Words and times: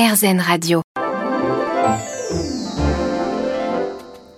RZN 0.00 0.40
Radio. 0.40 0.89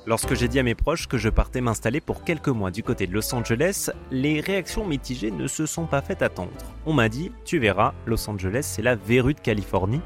Lorsque 0.05 0.35
j'ai 0.35 0.49
dit 0.49 0.59
à 0.59 0.65
mes 0.65 0.75
proches 0.75 1.07
que 1.07 1.17
je 1.17 1.29
partais 1.29 1.61
m'installer 1.61 2.01
pour 2.01 2.25
quelques 2.25 2.49
mois 2.49 2.73
du 2.73 2.83
côté 2.83 3.07
de 3.07 3.13
Los 3.13 3.33
Angeles, 3.35 3.89
les 4.11 4.41
réactions 4.41 4.85
mitigées 4.85 5.31
ne 5.31 5.47
se 5.47 5.65
sont 5.65 5.87
pas 5.87 6.03
faites 6.03 6.23
attendre. 6.23 6.51
On 6.87 6.93
m'a 6.93 7.09
dit, 7.09 7.31
tu 7.45 7.61
verras, 7.61 7.95
Los 8.07 8.29
Angeles 8.29 8.63
c'est 8.65 8.83
la 8.83 8.97
verrue 8.97 9.35
de 9.35 9.41
Californie, 9.41 10.01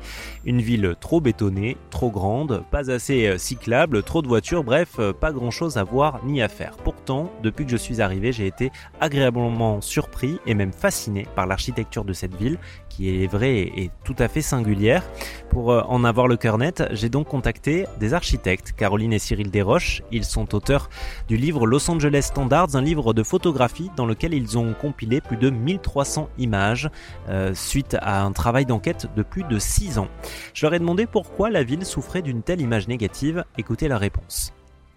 une 0.45 0.61
ville 0.61 0.97
trop 1.01 1.23
bétonnée, 1.23 1.79
trop 1.89 2.11
grande, 2.11 2.63
pas 2.71 2.91
assez 2.91 3.27
euh, 3.27 3.39
cyclable, 3.39 4.03
trop 4.03 4.21
de 4.21 4.29
voitures, 4.29 4.65
bref, 4.65 4.97
euh, 4.99 5.15
pas 5.15 5.33
grand 5.33 5.51
chose 5.51 5.79
à 5.79 5.85
voir 5.85 6.21
ni 6.27 6.43
à 6.43 6.49
faire. 6.49 6.77
Pourtant, 6.85 7.33
depuis 7.43 7.65
que 7.65 7.71
je 7.71 7.79
suis 7.79 8.03
arrivé, 8.03 8.33
j'ai 8.33 8.47
été 8.47 8.73
agréablement 9.01 9.81
surpris 9.81 10.39
et 10.45 10.53
même 10.53 10.73
fasciné 10.73 11.27
par 11.35 11.47
l'architecture 11.47 12.05
de 12.05 12.13
cette 12.13 12.35
ville, 12.35 12.59
qui 12.91 13.23
est 13.23 13.27
vraie 13.27 13.61
et 13.61 13.91
tout 14.05 14.17
à 14.19 14.29
fait 14.29 14.43
singulière. 14.43 15.03
Pour 15.49 15.73
euh, 15.73 15.81
en 15.89 16.05
avoir 16.05 16.29
le 16.29 16.37
cœur 16.37 16.59
net, 16.59 16.83
j'ai 16.91 17.09
donc 17.09 17.29
contacté 17.29 17.87
des 17.99 18.13
architectes, 18.13 18.73
Caroline 18.73 19.15
et 19.15 19.19
Cyril 19.19 19.51
Desroches. 19.51 19.86
Ils 20.13 20.25
sont 20.25 20.55
auteurs 20.55 20.89
du 21.29 21.37
livre 21.37 21.67
Los 21.67 21.91
Angeles 21.91 22.29
Standards, 22.33 22.75
un 22.75 22.83
livre 22.83 23.15
de 23.15 23.23
photographie 23.23 23.91
dans 23.97 24.07
lequel 24.07 24.35
ils 24.35 24.59
ont 24.59 24.75
compilé 24.75 25.21
plus 25.21 25.37
de 25.37 25.51
1300 25.51 26.29
images 26.39 26.91
euh, 27.29 27.55
suite 27.55 27.97
à 28.01 28.23
un 28.23 28.33
travail 28.33 28.67
d'enquête 28.67 29.09
de 29.17 29.23
plus 29.23 29.45
de 29.45 29.59
6 29.59 29.99
ans. 29.99 30.09
Je 30.55 30.67
leur 30.67 30.75
ai 30.75 30.79
demandé 30.79 31.07
pourquoi 31.07 31.51
la 31.51 31.63
ville 31.63 31.85
souffrait 31.85 32.23
d'une 32.23 32.43
telle 32.43 32.61
image 32.61 32.89
négative. 32.89 33.45
Écoutez 33.59 33.89
la 33.89 33.99
réponse. 33.99 34.53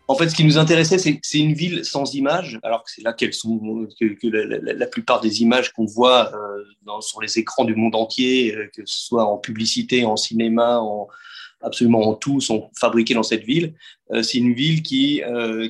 En 0.09 0.16
fait, 0.16 0.27
ce 0.27 0.33
qui 0.33 0.44
nous 0.44 0.57
intéressait, 0.57 0.97
c'est 0.97 1.13
que 1.13 1.19
c'est 1.21 1.38
une 1.38 1.53
ville 1.53 1.85
sans 1.85 2.16
images, 2.16 2.59
alors 2.63 2.83
que 2.83 2.89
c'est 2.89 3.03
là 3.03 3.13
qu'elles 3.13 3.35
sont, 3.35 3.88
que, 3.99 4.27
la, 4.27 4.88
plupart 4.88 5.21
des 5.21 5.44
images 5.44 5.71
qu'on 5.71 5.85
voit 5.85 6.33
euh, 6.33 7.02
sur 7.02 7.21
les 7.21 7.38
écrans 7.38 7.63
du 7.63 7.75
monde 7.75 7.94
entier, 7.94 8.55
euh, 8.55 8.71
que 8.75 8.81
ce 8.88 9.05
soit 9.05 9.25
en 9.25 9.38
publicité, 9.38 10.05
en 10.05 10.17
cinéma, 10.17 10.80
en, 10.80 11.08
absolument 11.62 12.08
en 12.09 12.13
tout, 12.16 12.41
sont 12.41 12.70
fabriquées 12.80 13.13
dans 13.13 13.23
cette 13.23 13.44
ville. 13.44 13.76
Euh, 14.12 14.23
c'est 14.23 14.38
une 14.38 14.53
ville 14.53 14.81
qui, 14.81 15.22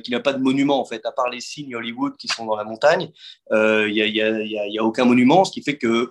qui 0.04 0.10
n'a 0.10 0.20
pas 0.20 0.32
de 0.32 0.42
monument, 0.42 0.80
en 0.80 0.84
fait, 0.84 1.04
à 1.04 1.12
part 1.12 1.28
les 1.28 1.40
signes 1.40 1.74
Hollywood 1.74 2.16
qui 2.16 2.28
sont 2.28 2.46
dans 2.46 2.56
la 2.56 2.64
montagne. 2.64 3.10
Il 3.50 3.92
n'y 3.92 4.00
a, 4.00 4.06
y 4.06 4.20
a, 4.20 4.42
y 4.44 4.78
a, 4.78 4.84
aucun 4.84 5.04
monument, 5.04 5.44
ce 5.44 5.52
qui 5.52 5.62
fait 5.62 5.76
que 5.76 6.10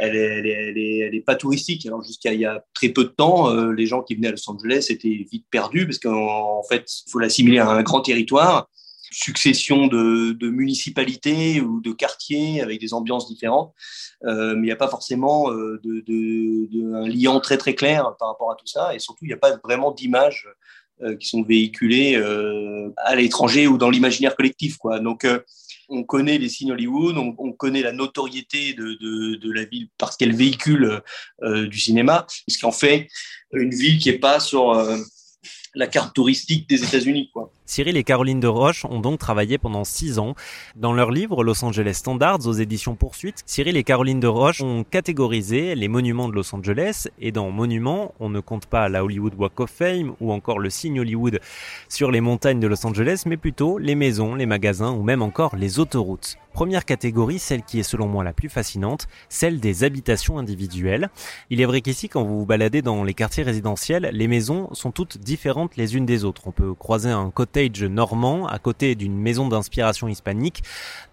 elle 0.00 1.14
est, 1.14 1.24
pas 1.24 1.34
touristique. 1.34 1.86
Alors 1.86 2.02
jusqu'à 2.02 2.32
il 2.32 2.40
y 2.40 2.44
a 2.44 2.64
très 2.74 2.88
peu 2.88 3.04
de 3.04 3.10
temps, 3.10 3.50
euh, 3.50 3.72
les 3.72 3.86
gens 3.86 4.02
qui 4.02 4.14
venaient 4.14 4.28
à 4.28 4.32
Los 4.32 4.50
Angeles 4.50 4.86
étaient 4.88 5.26
vite 5.30 5.46
perdus 5.50 5.86
parce 5.86 5.98
qu'en 5.98 6.62
fait, 6.68 6.84
il 7.06 7.10
faut 7.10 7.18
l'assimiler 7.18 7.58
à 7.58 7.68
un 7.68 7.82
grand 7.82 8.00
territoire, 8.00 8.70
succession 9.10 9.86
de, 9.86 10.50
municipalités 10.50 11.60
ou 11.60 11.80
de 11.80 11.92
quartiers 11.92 12.60
avec 12.60 12.80
des 12.80 12.94
ambiances 12.94 13.28
différentes, 13.28 13.74
euh, 14.24 14.54
mais 14.54 14.62
il 14.62 14.64
n'y 14.64 14.72
a 14.72 14.76
pas 14.76 14.88
forcément 14.88 15.50
euh, 15.52 15.80
de, 15.82 16.94
un 16.94 17.08
lien 17.08 17.38
très 17.40 17.56
très 17.56 17.74
clair 17.74 18.14
par 18.18 18.28
rapport 18.28 18.50
à 18.50 18.56
tout 18.56 18.66
ça, 18.66 18.94
et 18.94 18.98
surtout 18.98 19.24
il 19.24 19.28
n'y 19.28 19.34
a 19.34 19.38
pas 19.38 19.56
vraiment 19.62 19.92
d'images 19.92 20.48
qui 21.18 21.28
sont 21.28 21.42
véhiculées 21.42 22.22
à 22.98 23.16
l'étranger 23.16 23.66
ou 23.66 23.78
dans 23.78 23.88
l'imaginaire 23.88 24.36
collectif, 24.36 24.76
quoi. 24.76 25.00
Donc 25.00 25.24
on 25.90 26.04
connaît 26.04 26.38
les 26.38 26.48
signes 26.48 26.72
Hollywood, 26.72 27.16
on, 27.18 27.52
connaît 27.52 27.82
la 27.82 27.92
notoriété 27.92 28.74
de, 28.74 29.52
la 29.52 29.64
ville 29.64 29.88
parce 29.98 30.16
qu'elle 30.16 30.34
véhicule 30.34 31.02
euh, 31.42 31.66
du 31.66 31.78
cinéma, 31.78 32.26
ce 32.48 32.56
qui 32.56 32.64
en 32.64 32.72
fait 32.72 33.08
une 33.52 33.70
ville 33.70 33.98
qui 33.98 34.10
n'est 34.10 34.18
pas 34.18 34.40
sur 34.40 34.70
euh, 34.70 34.96
la 35.74 35.86
carte 35.86 36.14
touristique 36.14 36.68
des 36.68 36.82
États-Unis. 36.82 37.30
Cyril 37.64 37.96
et 37.96 38.02
Caroline 38.02 38.40
de 38.40 38.48
Roche 38.48 38.84
ont 38.84 38.98
donc 38.98 39.20
travaillé 39.20 39.56
pendant 39.56 39.84
six 39.84 40.18
ans. 40.18 40.34
Dans 40.74 40.92
leur 40.92 41.12
livre 41.12 41.44
Los 41.44 41.64
Angeles 41.64 41.94
Standards 41.94 42.46
aux 42.46 42.52
éditions 42.52 42.96
Poursuite, 42.96 43.42
Cyril 43.46 43.76
et 43.76 43.84
Caroline 43.84 44.18
de 44.18 44.26
Roche 44.26 44.60
ont 44.60 44.82
catégorisé 44.82 45.76
les 45.76 45.86
monuments 45.86 46.28
de 46.28 46.34
Los 46.34 46.52
Angeles 46.54 47.06
et 47.20 47.30
dans 47.30 47.50
monuments, 47.50 48.12
on 48.18 48.28
ne 48.28 48.40
compte 48.40 48.66
pas 48.66 48.88
la 48.88 49.04
Hollywood 49.04 49.34
Walk 49.38 49.60
of 49.60 49.70
Fame 49.70 50.14
ou 50.20 50.32
encore 50.32 50.58
le 50.58 50.70
signe 50.70 51.00
Hollywood 51.00 51.38
sur 51.88 52.10
les 52.10 52.20
montagnes 52.20 52.60
de 52.60 52.66
Los 52.66 52.84
Angeles, 52.84 53.22
mais 53.26 53.36
plutôt 53.36 53.78
les 53.78 53.94
maisons, 53.94 54.34
les 54.34 54.46
magasins 54.46 54.90
ou 54.90 55.02
même 55.04 55.22
encore 55.22 55.54
les 55.54 55.78
autoroutes. 55.78 56.36
Première 56.52 56.84
catégorie, 56.84 57.38
celle 57.38 57.62
qui 57.62 57.78
est 57.80 57.84
selon 57.84 58.06
moi 58.06 58.24
la 58.24 58.32
plus 58.32 58.48
fascinante, 58.48 59.06
celle 59.28 59.60
des 59.60 59.84
habitations 59.84 60.38
individuelles. 60.38 61.10
Il 61.48 61.60
est 61.60 61.64
vrai 61.64 61.80
qu'ici, 61.80 62.08
quand 62.08 62.22
vous 62.22 62.40
vous 62.40 62.46
baladez 62.46 62.82
dans 62.82 63.04
les 63.04 63.14
quartiers 63.14 63.42
résidentiels, 63.42 64.10
les 64.12 64.28
maisons 64.28 64.72
sont 64.74 64.90
toutes 64.90 65.18
différentes 65.18 65.76
les 65.76 65.96
unes 65.96 66.06
des 66.06 66.24
autres. 66.24 66.42
On 66.46 66.52
peut 66.52 66.74
croiser 66.74 67.10
un 67.10 67.30
côté 67.30 67.70
normand 67.88 68.46
à 68.46 68.58
côté 68.58 68.94
d'une 68.94 69.16
maison 69.16 69.48
d'inspiration 69.48 70.08
hispanique, 70.08 70.62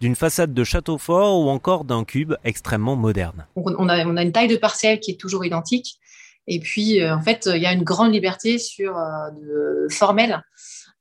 d'une 0.02 0.16
façade 0.16 0.54
de 0.54 0.64
château 0.64 0.98
fort 0.98 1.40
ou 1.40 1.50
encore 1.50 1.86
d'un 1.86 2.04
cube 2.04 2.34
extrêmement 2.44 2.96
moderne. 2.96 3.46
On 3.56 3.90
a, 3.90 4.02
une 4.04 4.32
taille 4.32 4.48
de 4.48 4.58
parcelle 4.58 5.00
qui 5.00 5.12
est 5.12 5.20
toujours 5.20 5.46
identique. 5.46 6.00
Et 6.48 6.60
puis, 6.60 7.02
euh, 7.02 7.14
en 7.14 7.22
fait, 7.22 7.50
il 7.54 7.62
y 7.62 7.66
a 7.66 7.74
une 7.74 7.84
grande 7.84 8.14
liberté 8.14 8.58
sur 8.58 8.98
euh, 8.98 9.30
de 9.32 9.88
formel. 9.94 10.42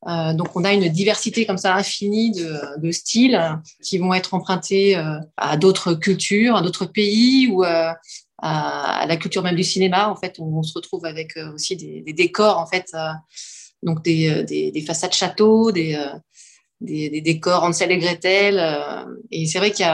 Euh, 0.09 0.35
donc, 0.35 0.55
on 0.55 0.65
a 0.65 0.73
une 0.73 0.89
diversité 0.89 1.47
comme 1.47 1.59
ça 1.59 1.75
infinie 1.75 2.33
de, 2.33 2.91
styles 2.91 3.61
qui 3.83 3.99
vont 3.99 4.15
être 4.15 4.35
empruntés 4.35 4.97
à 5.37 5.57
d'autres 5.57 5.95
cultures, 5.95 6.57
à 6.57 6.63
d'autres 6.63 6.87
pays 6.87 7.49
ou 7.49 7.65
à, 7.65 7.97
la 8.43 9.17
culture 9.17 9.43
même 9.43 9.57
du 9.57 9.65
cinéma. 9.65 10.09
En 10.09 10.17
fait, 10.17 10.37
on, 10.39 10.63
se 10.63 10.75
retrouve 10.75 11.05
avec 11.07 11.37
aussi 11.55 11.77
des, 11.77 12.13
décors 12.13 12.59
en 12.59 12.67
fait 12.67 12.93
donc 13.83 14.07
euh, 14.09 14.43
des, 14.43 14.71
des, 14.71 14.81
façades 14.83 15.13
châteaux, 15.13 15.73
des, 15.73 15.95
euh, 15.95 16.09
des, 16.81 17.09
des, 17.11 17.21
décors 17.21 17.65
Hansel 17.65 17.91
et 17.91 17.99
Gretel. 17.99 18.59
Euh, 18.59 19.05
et 19.31 19.47
c'est 19.47 19.59
vrai 19.59 19.71
qu'il 19.71 19.85
y, 19.85 19.89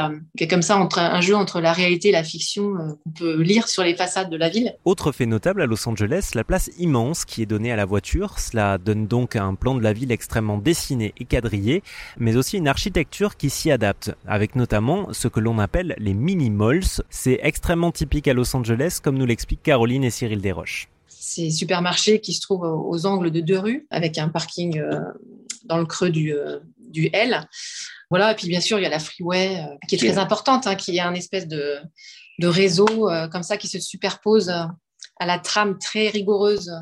a 0.44 0.47
comme 0.48 0.62
ça 0.62 0.76
entre, 0.76 0.98
un 0.98 1.20
jeu 1.20 1.34
entre 1.34 1.60
la 1.60 1.72
réalité 1.72 2.09
et 2.09 2.12
la 2.12 2.25
fiction 2.25 2.75
qu'on 3.04 3.10
peut 3.10 3.41
lire 3.41 3.69
sur 3.69 3.82
les 3.82 3.94
façades 3.94 4.31
de 4.31 4.37
la 4.37 4.48
ville. 4.48 4.75
Autre 4.84 5.12
fait 5.12 5.26
notable 5.26 5.62
à 5.62 5.66
Los 5.66 5.88
Angeles, 5.88 6.31
la 6.34 6.44
place 6.44 6.71
immense 6.78 7.25
qui 7.25 7.42
est 7.42 7.47
donnée 7.47 7.72
à 7.72 7.76
la 7.76 7.84
voiture. 7.84 8.38
Cela 8.38 8.78
donne 8.78 9.06
donc 9.06 9.37
un 9.37 9.54
plan 9.54 9.75
de 9.75 9.82
la 9.82 9.92
ville 9.92 10.12
extrêmement 10.12 10.59
dessiné 10.59 11.15
et 11.19 11.25
quadrillé, 11.25 11.82
mais 12.19 12.37
aussi 12.37 12.59
une 12.59 12.69
architecture 12.69 13.37
qui 13.37 13.50
s'y 13.50 13.71
adapte, 13.71 14.12
avec 14.26 14.56
notamment 14.56 15.12
ce 15.12 15.28
que 15.28 15.41
l'on 15.41 15.59
appelle 15.59 15.94
les 15.98 16.15
mini-malls. 16.15 17.03
C'est 17.10 17.41
extrêmement 17.42 17.92
typique 17.92 18.28
à 18.28 18.34
Los 18.34 18.54
Angeles, 18.56 18.98
comme 19.03 19.19
nous 19.19 19.26
l'expliquent 19.26 19.62
Caroline 19.62 20.04
et 20.04 20.10
Cyril 20.10 20.41
Desroches 20.41 20.88
ces 21.32 21.50
supermarchés 21.50 22.21
qui 22.21 22.34
se 22.34 22.41
trouvent 22.41 22.65
aux 22.65 23.06
angles 23.06 23.31
de 23.31 23.41
deux 23.41 23.59
rues, 23.59 23.87
avec 23.91 24.19
un 24.19 24.28
parking 24.28 24.78
euh, 24.78 25.00
dans 25.64 25.78
le 25.78 25.86
creux 25.86 26.10
du, 26.10 26.34
euh, 26.34 26.60
du 26.78 27.08
L. 27.12 27.48
Voilà, 28.10 28.32
et 28.32 28.34
puis 28.34 28.48
bien 28.48 28.60
sûr, 28.60 28.78
il 28.78 28.82
y 28.82 28.86
a 28.86 28.90
la 28.90 28.98
freeway 28.98 29.58
euh, 29.58 29.76
qui 29.88 29.94
est 29.94 29.98
très 29.98 30.18
importante, 30.18 30.66
hein, 30.66 30.74
qui 30.74 30.96
est 30.96 31.00
un 31.00 31.14
espèce 31.14 31.48
de, 31.48 31.78
de 32.38 32.46
réseau 32.46 33.08
comme 33.30 33.42
ça 33.42 33.56
qui 33.56 33.68
se 33.68 33.78
superpose 33.78 34.50
à 34.50 35.26
la 35.26 35.38
trame 35.38 35.78
très 35.78 36.08
rigoureuse 36.08 36.72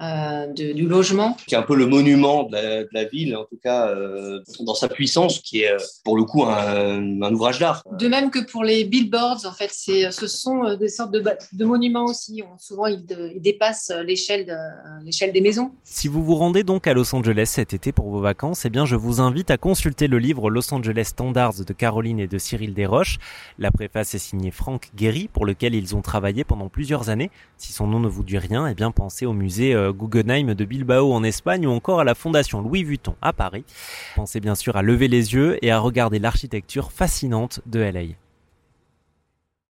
euh, 0.00 0.46
du 0.52 0.86
logement. 0.86 1.36
Qui 1.48 1.56
est 1.56 1.58
un 1.58 1.62
peu 1.62 1.74
le 1.74 1.86
monument 1.86 2.44
de 2.44 2.88
la, 2.92 3.04
ville, 3.04 3.34
en 3.34 3.44
tout 3.44 3.58
cas 3.60 3.88
euh, 3.88 4.38
dans 4.60 4.76
sa 4.76 4.86
puissance, 4.88 5.40
qui 5.40 5.62
est 5.62 5.72
pour 6.04 6.16
le 6.16 6.22
coup 6.22 6.44
un, 6.44 7.32
ouvrage 7.32 7.58
d'art. 7.58 7.82
De 7.98 8.06
même 8.06 8.30
que 8.30 8.38
pour 8.38 8.62
les 8.62 8.84
billboards, 8.84 9.44
en 9.44 9.50
fait, 9.50 9.72
ce 9.72 10.26
sont 10.28 10.64
euh, 10.64 10.76
des 10.76 10.86
sortes 10.86 11.10
de, 11.10 11.24
de 11.52 11.64
monuments 11.64 12.04
aussi. 12.04 12.44
souvent, 12.58 12.86
ils, 12.86 13.04
dépassent 13.40 13.92
l'échelle 14.04 14.46
de, 14.46 15.32
des 15.32 15.40
maisons. 15.40 15.72
Si 15.82 16.06
vous 16.06 16.22
vous 16.22 16.36
rendez 16.36 16.62
donc 16.62 16.86
à 16.86 16.94
Los 16.94 17.12
Angeles 17.12 17.50
cet 17.52 17.74
été 17.74 17.90
pour 17.90 18.08
vos 18.08 18.20
vacances, 18.20 18.66
eh 18.66 18.70
bien, 18.70 18.86
je 18.86 18.94
vous 18.94 19.20
invite 19.20 19.50
à 19.50 19.56
consulter 19.56 20.06
le 20.06 20.20
livre 20.20 20.48
Los 20.48 20.72
Angeles 20.72 21.06
Standards 21.06 21.64
de 21.66 21.72
Caroline 21.72 22.20
et 22.20 22.28
de 22.28 22.38
Cyril 22.38 22.72
Desroches. 22.72 23.18
La 23.58 23.72
préface 23.72 24.14
est 24.14 24.18
signée 24.18 24.52
Franck 24.52 24.90
Guéry, 24.94 25.28
pour 25.32 25.44
lequel 25.44 25.74
ils 25.74 25.96
ont 25.96 26.02
travaillé 26.02 26.44
pendant 26.44 26.68
plusieurs 26.68 27.10
années. 27.10 27.32
Si 27.56 27.72
son 27.72 27.88
nom 27.88 27.98
ne 27.98 28.06
vous 28.06 28.22
dit 28.22 28.38
rien, 28.38 28.68
eh 28.68 28.74
bien, 28.74 28.92
pensez 28.92 29.26
au 29.26 29.32
musée 29.32 29.74
Guggenheim 29.92 30.54
de 30.54 30.64
Bilbao 30.64 31.12
en 31.12 31.22
Espagne 31.22 31.66
ou 31.66 31.70
encore 31.70 32.00
à 32.00 32.04
la 32.04 32.14
Fondation 32.14 32.60
Louis 32.60 32.84
Vuitton 32.84 33.14
à 33.22 33.32
Paris. 33.32 33.64
Pensez 34.16 34.40
bien 34.40 34.54
sûr 34.54 34.76
à 34.76 34.82
lever 34.82 35.08
les 35.08 35.34
yeux 35.34 35.58
et 35.64 35.70
à 35.70 35.78
regarder 35.78 36.18
l'architecture 36.18 36.92
fascinante 36.92 37.60
de 37.66 37.80
LA. 37.80 38.14